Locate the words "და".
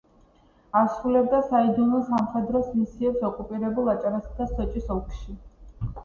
4.39-4.49